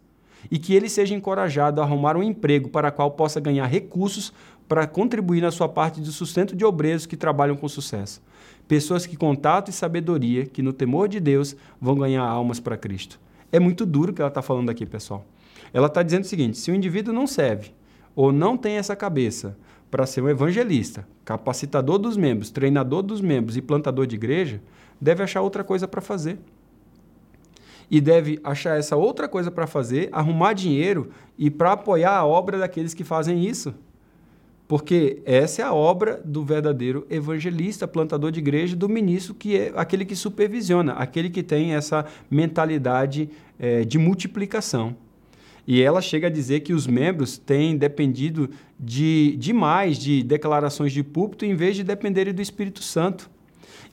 e 0.49 0.57
que 0.57 0.73
ele 0.73 0.89
seja 0.89 1.13
encorajado 1.13 1.81
a 1.81 1.83
arrumar 1.83 2.15
um 2.15 2.23
emprego 2.23 2.69
para 2.69 2.91
qual 2.91 3.11
possa 3.11 3.39
ganhar 3.39 3.65
recursos 3.65 4.31
para 4.67 4.87
contribuir 4.87 5.41
na 5.41 5.51
sua 5.51 5.67
parte 5.67 6.01
de 6.01 6.11
sustento 6.11 6.55
de 6.55 6.65
obreiros 6.65 7.05
que 7.05 7.17
trabalham 7.17 7.55
com 7.55 7.67
sucesso. 7.67 8.21
Pessoas 8.67 9.05
que 9.05 9.15
com 9.15 9.33
tato 9.33 9.69
e 9.69 9.73
sabedoria, 9.73 10.45
que 10.45 10.61
no 10.61 10.73
temor 10.73 11.07
de 11.07 11.19
Deus 11.19 11.55
vão 11.79 11.95
ganhar 11.95 12.23
almas 12.23 12.59
para 12.59 12.77
Cristo. 12.77 13.19
É 13.51 13.59
muito 13.59 13.85
duro 13.85 14.11
o 14.11 14.13
que 14.13 14.21
ela 14.21 14.29
está 14.29 14.41
falando 14.41 14.69
aqui, 14.69 14.85
pessoal. 14.85 15.25
Ela 15.73 15.87
está 15.87 16.03
dizendo 16.03 16.23
o 16.23 16.27
seguinte: 16.27 16.57
se 16.57 16.69
o 16.71 16.75
indivíduo 16.75 17.13
não 17.13 17.25
serve 17.25 17.71
ou 18.15 18.31
não 18.31 18.57
tem 18.57 18.77
essa 18.77 18.95
cabeça 18.95 19.57
para 19.89 20.05
ser 20.05 20.21
um 20.21 20.29
evangelista, 20.29 21.07
capacitador 21.23 21.97
dos 21.97 22.17
membros, 22.17 22.49
treinador 22.49 23.01
dos 23.01 23.21
membros 23.21 23.55
e 23.55 23.61
plantador 23.61 24.05
de 24.05 24.15
igreja, 24.15 24.61
deve 24.99 25.23
achar 25.23 25.41
outra 25.41 25.63
coisa 25.63 25.87
para 25.87 26.01
fazer. 26.01 26.37
E 27.89 28.01
deve 28.01 28.37
achar 28.43 28.77
essa 28.77 28.97
outra 28.97 29.29
coisa 29.29 29.49
para 29.49 29.65
fazer, 29.65 30.09
arrumar 30.11 30.51
dinheiro 30.51 31.09
e 31.37 31.49
para 31.49 31.71
apoiar 31.71 32.17
a 32.17 32.25
obra 32.25 32.57
daqueles 32.57 32.93
que 32.93 33.05
fazem 33.05 33.45
isso. 33.45 33.73
Porque 34.67 35.21
essa 35.25 35.61
é 35.61 35.65
a 35.65 35.73
obra 35.73 36.21
do 36.25 36.43
verdadeiro 36.43 37.07
evangelista, 37.09 37.87
plantador 37.87 38.31
de 38.31 38.39
igreja, 38.39 38.75
do 38.75 38.89
ministro, 38.89 39.33
que 39.33 39.57
é 39.57 39.71
aquele 39.75 40.03
que 40.03 40.15
supervisiona, 40.15 40.93
aquele 40.93 41.29
que 41.29 41.41
tem 41.41 41.73
essa 41.73 42.05
mentalidade 42.29 43.29
é, 43.57 43.85
de 43.85 43.97
multiplicação. 43.97 44.95
E 45.65 45.81
ela 45.81 46.01
chega 46.01 46.27
a 46.27 46.29
dizer 46.29 46.61
que 46.61 46.73
os 46.73 46.87
membros 46.87 47.37
têm 47.37 47.77
dependido 47.77 48.49
de 48.79 49.35
demais 49.37 49.97
de 49.97 50.23
declarações 50.23 50.91
de 50.91 51.03
púlpito 51.03 51.45
em 51.45 51.55
vez 51.55 51.75
de 51.75 51.83
dependerem 51.83 52.33
do 52.33 52.41
Espírito 52.41 52.81
Santo. 52.81 53.29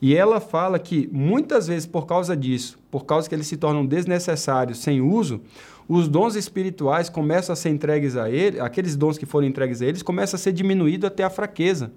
E 0.01 0.15
ela 0.15 0.39
fala 0.39 0.77
que 0.77 1.09
muitas 1.11 1.67
vezes 1.67 1.85
por 1.85 2.05
causa 2.05 2.35
disso, 2.35 2.77
por 2.91 3.05
causa 3.05 3.27
que 3.27 3.35
eles 3.35 3.47
se 3.47 3.57
tornam 3.57 3.85
desnecessários 3.85 4.79
sem 4.79 5.01
uso, 5.01 5.41
os 5.87 6.07
dons 6.07 6.35
espirituais 6.35 7.09
começam 7.09 7.53
a 7.53 7.55
ser 7.55 7.69
entregues 7.69 8.17
a 8.17 8.29
ele, 8.29 8.59
aqueles 8.59 8.95
dons 8.95 9.17
que 9.17 9.25
foram 9.25 9.47
entregues 9.47 9.81
a 9.81 9.85
eles 9.85 10.01
começam 10.01 10.37
a 10.37 10.39
ser 10.39 10.51
diminuídos 10.51 11.07
até 11.07 11.23
a 11.23 11.29
fraqueza. 11.29 11.91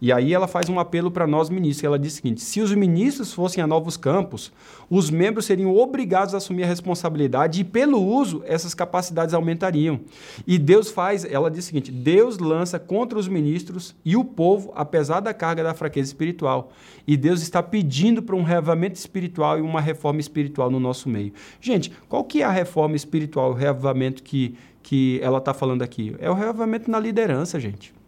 E 0.00 0.10
aí 0.10 0.32
ela 0.32 0.48
faz 0.48 0.68
um 0.68 0.80
apelo 0.80 1.10
para 1.10 1.26
nós 1.26 1.50
ministros. 1.50 1.84
Ela 1.84 1.98
diz 1.98 2.14
o 2.14 2.16
seguinte: 2.16 2.40
se 2.40 2.60
os 2.60 2.74
ministros 2.74 3.32
fossem 3.32 3.62
a 3.62 3.66
novos 3.66 3.96
campos, 3.96 4.50
os 4.88 5.10
membros 5.10 5.44
seriam 5.44 5.76
obrigados 5.76 6.34
a 6.34 6.38
assumir 6.38 6.64
a 6.64 6.66
responsabilidade 6.66 7.60
e, 7.60 7.64
pelo 7.64 8.02
uso, 8.02 8.42
essas 8.46 8.74
capacidades 8.74 9.34
aumentariam. 9.34 10.00
E 10.46 10.58
Deus 10.58 10.90
faz, 10.90 11.24
ela 11.24 11.50
diz 11.50 11.64
o 11.64 11.66
seguinte: 11.68 11.92
Deus 11.92 12.38
lança 12.38 12.78
contra 12.78 13.18
os 13.18 13.28
ministros 13.28 13.94
e 14.04 14.16
o 14.16 14.24
povo, 14.24 14.72
apesar 14.74 15.20
da 15.20 15.34
carga 15.34 15.62
da 15.62 15.74
fraqueza 15.74 16.08
espiritual. 16.08 16.72
E 17.06 17.16
Deus 17.16 17.42
está 17.42 17.62
pedindo 17.62 18.22
para 18.22 18.36
um 18.36 18.42
reavamento 18.42 18.98
espiritual 18.98 19.58
e 19.58 19.60
uma 19.60 19.80
reforma 19.80 20.20
espiritual 20.20 20.70
no 20.70 20.80
nosso 20.80 21.08
meio. 21.08 21.32
Gente, 21.60 21.92
qual 22.08 22.24
que 22.24 22.42
é 22.42 22.44
a 22.44 22.50
reforma 22.50 22.96
espiritual, 22.96 23.50
o 23.50 23.54
reavamento 23.54 24.22
que, 24.22 24.56
que 24.82 25.20
ela 25.22 25.38
está 25.38 25.52
falando 25.52 25.82
aqui? 25.82 26.14
É 26.18 26.30
o 26.30 26.34
reavamento 26.34 26.90
na 26.90 26.98
liderança, 26.98 27.60
gente. 27.60 27.99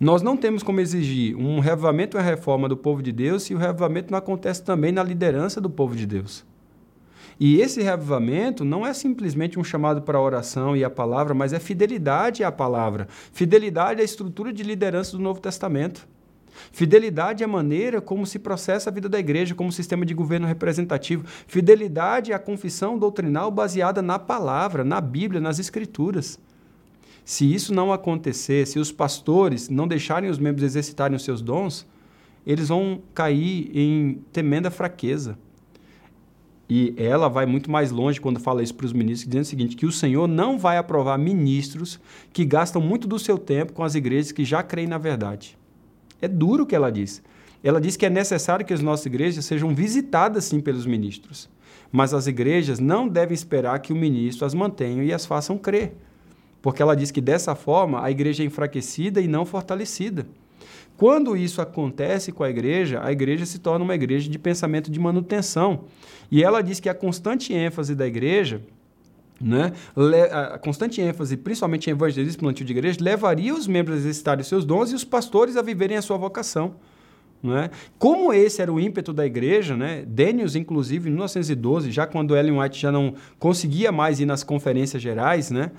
Nós 0.00 0.22
não 0.22 0.34
temos 0.34 0.62
como 0.62 0.80
exigir 0.80 1.36
um 1.36 1.60
reavivamento 1.60 2.16
e 2.16 2.18
uma 2.18 2.24
reforma 2.24 2.66
do 2.66 2.74
povo 2.74 3.02
de 3.02 3.12
Deus 3.12 3.42
se 3.42 3.54
o 3.54 3.58
reavivamento 3.58 4.10
não 4.10 4.18
acontece 4.18 4.62
também 4.64 4.90
na 4.90 5.02
liderança 5.02 5.60
do 5.60 5.68
povo 5.68 5.94
de 5.94 6.06
Deus. 6.06 6.42
E 7.38 7.60
esse 7.60 7.82
reavivamento 7.82 8.64
não 8.64 8.86
é 8.86 8.94
simplesmente 8.94 9.58
um 9.58 9.64
chamado 9.64 10.00
para 10.00 10.16
a 10.16 10.22
oração 10.22 10.74
e 10.74 10.82
a 10.82 10.88
palavra, 10.88 11.34
mas 11.34 11.52
é 11.52 11.60
fidelidade 11.60 12.42
à 12.42 12.50
palavra, 12.50 13.08
fidelidade 13.30 14.00
à 14.00 14.04
estrutura 14.04 14.54
de 14.54 14.62
liderança 14.62 15.18
do 15.18 15.22
Novo 15.22 15.38
Testamento. 15.38 16.08
Fidelidade 16.72 17.44
à 17.44 17.48
maneira 17.48 18.00
como 18.00 18.26
se 18.26 18.38
processa 18.38 18.88
a 18.88 18.92
vida 18.92 19.08
da 19.08 19.18
igreja 19.18 19.54
como 19.54 19.70
sistema 19.70 20.06
de 20.06 20.14
governo 20.14 20.46
representativo. 20.46 21.26
Fidelidade 21.46 22.32
à 22.32 22.38
confissão 22.38 22.98
doutrinal 22.98 23.50
baseada 23.50 24.00
na 24.00 24.18
palavra, 24.18 24.82
na 24.82 24.98
Bíblia, 25.00 25.42
nas 25.42 25.58
Escrituras. 25.58 26.38
Se 27.30 27.44
isso 27.44 27.72
não 27.72 27.92
acontecer, 27.92 28.66
se 28.66 28.80
os 28.80 28.90
pastores 28.90 29.68
não 29.68 29.86
deixarem 29.86 30.28
os 30.28 30.36
membros 30.36 30.64
exercitarem 30.64 31.14
os 31.14 31.22
seus 31.22 31.40
dons, 31.40 31.86
eles 32.44 32.70
vão 32.70 33.02
cair 33.14 33.70
em 33.72 34.20
tremenda 34.32 34.68
fraqueza. 34.68 35.38
E 36.68 36.92
ela 36.96 37.28
vai 37.28 37.46
muito 37.46 37.70
mais 37.70 37.92
longe 37.92 38.20
quando 38.20 38.40
fala 38.40 38.64
isso 38.64 38.74
para 38.74 38.86
os 38.86 38.92
ministros, 38.92 39.28
dizendo 39.28 39.44
o 39.44 39.46
seguinte: 39.46 39.76
que 39.76 39.86
o 39.86 39.92
Senhor 39.92 40.26
não 40.26 40.58
vai 40.58 40.76
aprovar 40.76 41.16
ministros 41.18 42.00
que 42.32 42.44
gastam 42.44 42.82
muito 42.82 43.06
do 43.06 43.16
seu 43.16 43.38
tempo 43.38 43.74
com 43.74 43.84
as 43.84 43.94
igrejas 43.94 44.32
que 44.32 44.44
já 44.44 44.60
creem 44.60 44.88
na 44.88 44.98
verdade. 44.98 45.56
É 46.20 46.26
duro 46.26 46.64
o 46.64 46.66
que 46.66 46.74
ela 46.74 46.90
diz. 46.90 47.22
Ela 47.62 47.80
diz 47.80 47.96
que 47.96 48.06
é 48.06 48.10
necessário 48.10 48.66
que 48.66 48.74
as 48.74 48.82
nossas 48.82 49.06
igrejas 49.06 49.44
sejam 49.44 49.72
visitadas 49.72 50.46
sim 50.46 50.58
pelos 50.58 50.84
ministros, 50.84 51.48
mas 51.92 52.12
as 52.12 52.26
igrejas 52.26 52.80
não 52.80 53.06
devem 53.06 53.34
esperar 53.36 53.78
que 53.78 53.92
o 53.92 53.96
ministro 53.96 54.44
as 54.44 54.52
mantenha 54.52 55.04
e 55.04 55.12
as 55.12 55.24
façam 55.24 55.56
crer 55.56 55.94
porque 56.62 56.82
ela 56.82 56.94
diz 56.94 57.10
que 57.10 57.20
dessa 57.20 57.54
forma 57.54 58.02
a 58.02 58.10
igreja 58.10 58.42
é 58.42 58.46
enfraquecida 58.46 59.20
e 59.20 59.28
não 59.28 59.44
fortalecida. 59.44 60.26
Quando 60.96 61.34
isso 61.34 61.62
acontece 61.62 62.30
com 62.30 62.44
a 62.44 62.50
igreja, 62.50 63.00
a 63.02 63.10
igreja 63.10 63.46
se 63.46 63.58
torna 63.58 63.82
uma 63.82 63.94
igreja 63.94 64.28
de 64.28 64.38
pensamento 64.38 64.90
de 64.90 65.00
manutenção. 65.00 65.84
E 66.30 66.44
ela 66.44 66.60
diz 66.60 66.78
que 66.78 66.90
a 66.90 66.94
constante 66.94 67.54
ênfase 67.54 67.94
da 67.94 68.06
igreja, 68.06 68.60
né, 69.40 69.72
a 70.30 70.58
constante 70.58 71.00
ênfase, 71.00 71.38
principalmente 71.38 71.88
em 71.88 71.92
evangelismo 71.92 72.40
plantio 72.40 72.66
de 72.66 72.72
igreja, 72.72 72.98
levaria 73.00 73.54
os 73.54 73.66
membros 73.66 73.96
a 73.96 73.98
exercitarem 74.00 74.44
seus 74.44 74.66
dons 74.66 74.92
e 74.92 74.94
os 74.94 75.02
pastores 75.02 75.56
a 75.56 75.62
viverem 75.62 75.96
a 75.96 76.02
sua 76.02 76.18
vocação. 76.18 76.74
Né? 77.42 77.70
Como 77.98 78.30
esse 78.34 78.60
era 78.60 78.70
o 78.70 78.78
ímpeto 78.78 79.14
da 79.14 79.24
igreja, 79.24 79.74
né? 79.74 80.04
Daniels, 80.06 80.54
inclusive, 80.54 81.08
em 81.08 81.12
1912, 81.12 81.90
já 81.90 82.06
quando 82.06 82.36
Ellen 82.36 82.60
White 82.60 82.78
já 82.78 82.92
não 82.92 83.14
conseguia 83.38 83.90
mais 83.90 84.20
ir 84.20 84.26
nas 84.26 84.44
conferências 84.44 85.00
gerais, 85.00 85.50
né? 85.50 85.70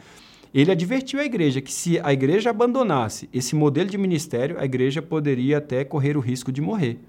Ele 0.53 0.71
advertiu 0.71 1.19
a 1.19 1.25
igreja 1.25 1.61
que 1.61 1.71
se 1.71 1.99
a 1.99 2.11
igreja 2.11 2.49
abandonasse 2.49 3.29
esse 3.33 3.55
modelo 3.55 3.89
de 3.89 3.97
ministério, 3.97 4.59
a 4.59 4.65
igreja 4.65 5.01
poderia 5.01 5.59
até 5.59 5.83
correr 5.85 6.17
o 6.17 6.19
risco 6.19 6.51
de 6.51 6.61
morrer. 6.61 6.99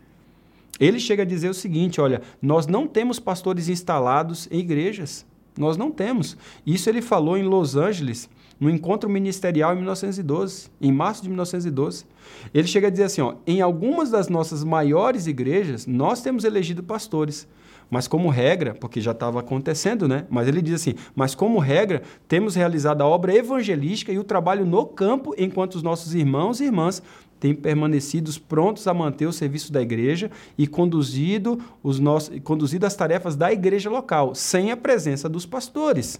Ele 0.78 1.00
chega 1.00 1.22
a 1.22 1.26
dizer 1.26 1.48
o 1.48 1.54
seguinte: 1.54 2.00
olha, 2.00 2.22
nós 2.40 2.66
não 2.66 2.86
temos 2.86 3.18
pastores 3.18 3.68
instalados 3.68 4.48
em 4.50 4.60
igrejas. 4.60 5.26
Nós 5.58 5.76
não 5.76 5.90
temos. 5.90 6.36
Isso 6.66 6.88
ele 6.88 7.02
falou 7.02 7.36
em 7.36 7.42
Los 7.42 7.76
Angeles, 7.76 8.28
no 8.58 8.70
encontro 8.70 9.10
ministerial 9.10 9.72
em 9.72 9.76
1912, 9.76 10.70
em 10.80 10.90
março 10.90 11.22
de 11.22 11.28
1912. 11.28 12.06
Ele 12.54 12.66
chega 12.66 12.86
a 12.86 12.90
dizer 12.90 13.04
assim: 13.04 13.20
ó, 13.20 13.34
em 13.46 13.60
algumas 13.60 14.10
das 14.10 14.28
nossas 14.28 14.64
maiores 14.64 15.26
igrejas, 15.26 15.86
nós 15.86 16.22
temos 16.22 16.44
elegido 16.44 16.82
pastores. 16.82 17.46
Mas 17.92 18.08
como 18.08 18.30
regra, 18.30 18.74
porque 18.74 19.02
já 19.02 19.10
estava 19.10 19.40
acontecendo, 19.40 20.08
né? 20.08 20.24
Mas 20.30 20.48
ele 20.48 20.62
diz 20.62 20.76
assim: 20.76 20.94
mas 21.14 21.34
como 21.34 21.58
regra, 21.58 22.00
temos 22.26 22.54
realizado 22.54 23.02
a 23.02 23.06
obra 23.06 23.36
evangelística 23.36 24.10
e 24.10 24.18
o 24.18 24.24
trabalho 24.24 24.64
no 24.64 24.86
campo, 24.86 25.34
enquanto 25.36 25.74
os 25.74 25.82
nossos 25.82 26.14
irmãos 26.14 26.58
e 26.58 26.64
irmãs 26.64 27.02
têm 27.38 27.54
permanecido 27.54 28.32
prontos 28.48 28.86
a 28.86 28.94
manter 28.94 29.26
o 29.26 29.32
serviço 29.32 29.70
da 29.70 29.82
igreja 29.82 30.30
e 30.56 30.66
conduzido, 30.66 31.60
os 31.82 32.00
nossos, 32.00 32.40
conduzido 32.40 32.86
as 32.86 32.96
tarefas 32.96 33.36
da 33.36 33.52
igreja 33.52 33.90
local, 33.90 34.34
sem 34.34 34.70
a 34.70 34.76
presença 34.76 35.28
dos 35.28 35.44
pastores, 35.44 36.18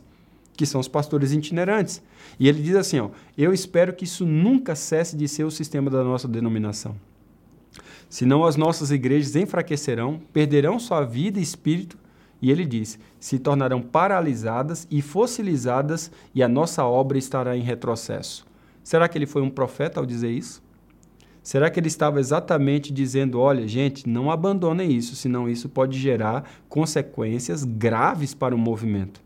que 0.55 0.67
são 0.67 0.79
os 0.79 0.89
pastores 0.89 1.33
itinerantes. 1.33 2.03
E 2.39 2.51
ele 2.51 2.61
diz 2.61 2.77
assim: 2.77 3.01
ó, 3.01 3.09
eu 3.39 3.51
espero 3.51 3.95
que 3.95 4.05
isso 4.05 4.27
nunca 4.27 4.75
cesse 4.75 5.17
de 5.17 5.27
ser 5.27 5.45
o 5.45 5.51
sistema 5.51 5.89
da 5.89 6.05
nossa 6.05 6.29
denominação. 6.29 6.95
Senão 8.13 8.45
as 8.45 8.57
nossas 8.57 8.91
igrejas 8.91 9.35
enfraquecerão, 9.37 10.21
perderão 10.35 10.79
sua 10.79 11.03
vida 11.03 11.39
e 11.39 11.43
espírito, 11.43 11.97
e 12.43 12.51
ele 12.51 12.67
diz: 12.67 12.99
se 13.19 13.39
tornarão 13.39 13.81
paralisadas 13.81 14.87
e 14.91 15.01
fossilizadas, 15.01 16.13
e 16.35 16.43
a 16.43 16.47
nossa 16.47 16.85
obra 16.85 17.17
estará 17.17 17.57
em 17.57 17.63
retrocesso. 17.63 18.45
Será 18.85 19.09
que 19.09 19.17
ele 19.17 19.25
foi 19.25 19.41
um 19.41 19.49
profeta 19.49 19.99
ao 19.99 20.05
dizer 20.05 20.31
isso? 20.31 20.63
Será 21.43 21.71
que 21.71 21.81
ele 21.81 21.87
estava 21.87 22.21
exatamente 22.21 22.93
dizendo: 22.93 23.41
olha, 23.41 23.67
gente, 23.67 24.07
não 24.07 24.31
abandonem 24.31 24.93
isso, 24.93 25.17
senão 25.17 25.49
isso 25.49 25.71
pode 25.71 25.99
gerar 25.99 26.45
consequências 26.69 27.65
graves 27.65 28.35
para 28.35 28.55
o 28.55 28.59
movimento? 28.59 29.23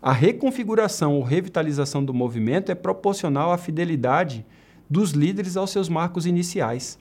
A 0.00 0.12
reconfiguração 0.14 1.16
ou 1.16 1.22
revitalização 1.22 2.02
do 2.02 2.14
movimento 2.14 2.72
é 2.72 2.74
proporcional 2.74 3.52
à 3.52 3.58
fidelidade 3.58 4.42
dos 4.88 5.10
líderes 5.10 5.54
aos 5.54 5.68
seus 5.68 5.90
marcos 5.90 6.24
iniciais. 6.24 6.98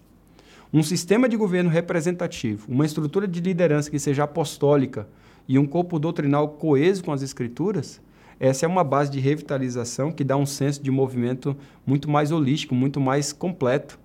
Um 0.73 0.83
sistema 0.83 1.29
de 1.29 1.37
governo 1.37 1.69
representativo, 1.69 2.65
uma 2.69 2.85
estrutura 2.85 3.27
de 3.27 3.39
liderança 3.39 3.89
que 3.89 3.99
seja 3.99 4.23
apostólica 4.23 5.07
e 5.47 5.59
um 5.59 5.65
corpo 5.65 5.99
doutrinal 5.99 6.49
coeso 6.49 7.03
com 7.03 7.13
as 7.13 7.21
escrituras, 7.21 8.01
essa 8.39 8.65
é 8.65 8.67
uma 8.67 8.83
base 8.83 9.11
de 9.11 9.19
revitalização 9.19 10.11
que 10.11 10.23
dá 10.23 10.35
um 10.35 10.45
senso 10.45 10.81
de 10.83 10.91
movimento 10.91 11.55
muito 11.85 12.09
mais 12.09 12.31
holístico, 12.31 12.75
muito 12.75 12.99
mais 12.99 13.31
completo. 13.31 13.97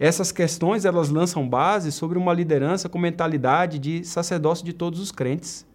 Essas 0.00 0.32
questões 0.32 0.84
elas 0.84 1.10
lançam 1.10 1.48
base 1.48 1.92
sobre 1.92 2.18
uma 2.18 2.32
liderança 2.32 2.88
com 2.88 2.98
mentalidade 2.98 3.78
de 3.78 4.04
sacerdócio 4.04 4.64
de 4.64 4.72
todos 4.72 5.00
os 5.00 5.12
crentes. 5.12 5.67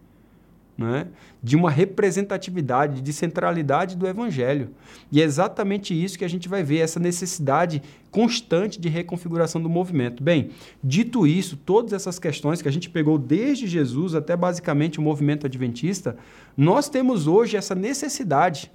Né, 0.78 1.08
de 1.42 1.56
uma 1.56 1.70
representatividade, 1.70 3.02
de 3.02 3.14
centralidade 3.14 3.96
do 3.96 4.08
Evangelho. 4.08 4.72
E 5.12 5.22
é 5.22 5.24
exatamente 5.24 5.94
isso 5.94 6.18
que 6.18 6.26
a 6.26 6.30
gente 6.30 6.50
vai 6.50 6.64
ver, 6.64 6.80
essa 6.80 7.00
necessidade 7.00 7.82
constante 8.10 8.80
de 8.80 8.90
reconfiguração 8.90 9.62
do 9.62 9.70
movimento. 9.70 10.24
Bem, 10.24 10.50
dito 10.84 11.28
isso, 11.28 11.58
todas 11.58 11.94
essas 11.94 12.18
questões 12.18 12.62
que 12.62 12.68
a 12.68 12.72
gente 12.72 12.90
pegou 12.90 13.18
desde 13.18 13.68
Jesus 13.68 14.16
até 14.16 14.36
basicamente 14.36 15.00
o 15.00 15.02
movimento 15.02 15.46
adventista, 15.46 16.18
nós 16.58 16.90
temos 16.90 17.28
hoje 17.28 17.58
essa 17.58 17.76
necessidade. 17.76 18.72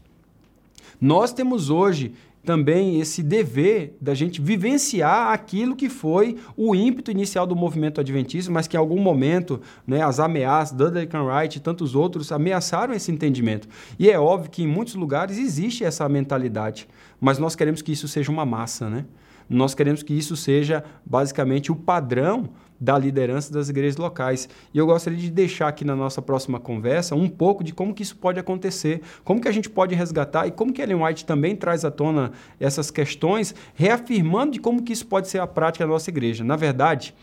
Nós 1.00 1.32
temos 1.32 1.70
hoje 1.70 2.12
também 2.44 3.00
esse 3.00 3.22
dever 3.22 3.96
da 4.00 4.14
gente 4.14 4.40
vivenciar 4.40 5.32
aquilo 5.32 5.76
que 5.76 5.88
foi 5.88 6.36
o 6.56 6.74
ímpeto 6.74 7.10
inicial 7.10 7.46
do 7.46 7.54
movimento 7.54 8.00
adventista, 8.00 8.50
mas 8.50 8.66
que 8.66 8.76
em 8.76 8.80
algum 8.80 9.00
momento 9.00 9.60
né, 9.86 10.02
as 10.02 10.18
ameaças, 10.18 10.76
Dudley 10.76 11.08
Wright 11.12 11.58
e 11.58 11.60
tantos 11.60 11.94
outros 11.94 12.32
ameaçaram 12.32 12.94
esse 12.94 13.10
entendimento. 13.10 13.68
E 13.98 14.10
é 14.10 14.18
óbvio 14.18 14.50
que 14.50 14.62
em 14.62 14.66
muitos 14.66 14.94
lugares 14.94 15.38
existe 15.38 15.84
essa 15.84 16.08
mentalidade, 16.08 16.88
mas 17.20 17.38
nós 17.38 17.54
queremos 17.54 17.82
que 17.82 17.92
isso 17.92 18.08
seja 18.08 18.30
uma 18.30 18.46
massa, 18.46 18.88
né? 18.88 19.04
Nós 19.48 19.74
queremos 19.74 20.02
que 20.02 20.12
isso 20.12 20.36
seja 20.36 20.84
basicamente 21.04 21.72
o 21.72 21.76
padrão 21.76 22.50
da 22.80 22.96
liderança 22.96 23.52
das 23.52 23.68
igrejas 23.68 23.96
locais. 23.96 24.48
E 24.72 24.78
eu 24.78 24.86
gostaria 24.86 25.18
de 25.18 25.30
deixar 25.30 25.68
aqui 25.68 25.84
na 25.84 25.96
nossa 25.96 26.22
próxima 26.22 26.60
conversa 26.60 27.14
um 27.14 27.28
pouco 27.28 27.64
de 27.64 27.72
como 27.72 27.92
que 27.92 28.02
isso 28.02 28.16
pode 28.16 28.38
acontecer, 28.38 29.00
como 29.24 29.40
que 29.40 29.48
a 29.48 29.52
gente 29.52 29.68
pode 29.68 29.94
resgatar 29.94 30.46
e 30.46 30.50
como 30.50 30.72
que 30.72 30.80
Ellen 30.80 31.02
White 31.02 31.24
também 31.24 31.56
traz 31.56 31.84
à 31.84 31.90
tona 31.90 32.32
essas 32.60 32.90
questões, 32.90 33.54
reafirmando 33.74 34.52
de 34.52 34.60
como 34.60 34.82
que 34.82 34.92
isso 34.92 35.06
pode 35.06 35.28
ser 35.28 35.40
a 35.40 35.46
prática 35.46 35.84
da 35.84 35.92
nossa 35.92 36.10
igreja. 36.10 36.44
Na 36.44 36.56
verdade, 36.56 37.14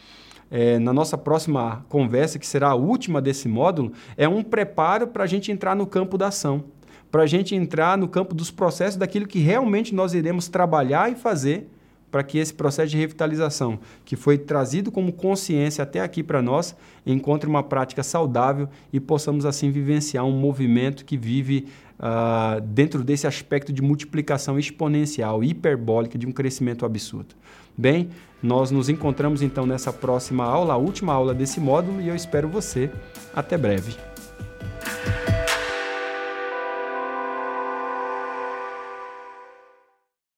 é, 0.51 0.77
na 0.77 0.93
nossa 0.93 1.17
próxima 1.17 1.85
conversa, 1.89 2.37
que 2.37 2.45
será 2.45 2.69
a 2.69 2.75
última 2.75 3.21
desse 3.21 3.47
módulo, 3.47 3.93
é 4.17 4.27
um 4.27 4.43
preparo 4.43 5.07
para 5.07 5.23
a 5.23 5.27
gente 5.27 5.51
entrar 5.51 5.75
no 5.75 5.87
campo 5.87 6.17
da 6.17 6.27
ação, 6.27 6.65
para 7.09 7.23
a 7.23 7.27
gente 7.27 7.55
entrar 7.55 7.97
no 7.97 8.07
campo 8.07 8.35
dos 8.35 8.51
processos 8.51 8.97
daquilo 8.97 9.25
que 9.25 9.39
realmente 9.39 9.95
nós 9.95 10.13
iremos 10.13 10.49
trabalhar 10.49 11.11
e 11.11 11.15
fazer 11.15 11.69
para 12.15 12.23
que 12.23 12.37
esse 12.37 12.53
processo 12.53 12.91
de 12.91 12.97
revitalização, 12.97 13.77
que 14.05 14.15
foi 14.15 14.37
trazido 14.37 14.89
como 14.89 15.11
consciência 15.11 15.83
até 15.83 15.99
aqui 15.99 16.23
para 16.23 16.41
nós, 16.41 16.73
encontre 17.05 17.49
uma 17.49 17.61
prática 17.61 18.01
saudável 18.03 18.69
e 18.93 19.01
possamos 19.01 19.45
assim 19.45 19.69
vivenciar 19.69 20.23
um 20.23 20.31
movimento 20.31 21.03
que 21.03 21.17
vive 21.17 21.67
uh, 21.99 22.61
dentro 22.61 23.03
desse 23.03 23.27
aspecto 23.27 23.73
de 23.73 23.81
multiplicação 23.81 24.57
exponencial, 24.57 25.43
hiperbólica, 25.43 26.17
de 26.17 26.25
um 26.25 26.31
crescimento 26.31 26.85
absurdo. 26.85 27.35
Bem, 27.77 28.07
nós 28.41 28.71
nos 28.71 28.87
encontramos 28.87 29.41
então 29.41 29.65
nessa 29.65 29.91
próxima 29.91 30.45
aula, 30.45 30.75
a 30.75 30.77
última 30.77 31.11
aula 31.11 31.33
desse 31.33 31.59
módulo, 31.59 31.99
e 31.99 32.07
eu 32.07 32.15
espero 32.15 32.47
você. 32.47 32.89
Até 33.35 33.57
breve. 33.57 33.93